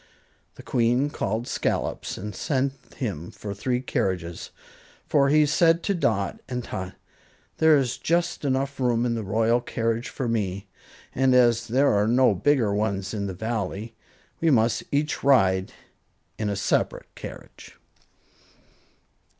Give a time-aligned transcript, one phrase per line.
[0.55, 4.49] The Queen called Scollops and sent him for three carriages
[5.05, 6.95] "For," she said to Dot and Tot,
[7.59, 10.65] "there is just enough room in the royal carriage for me,
[11.13, 13.93] and as there are no bigger ones in the Valley,
[14.39, 15.71] we must each ride
[16.39, 17.77] in a separate carriage."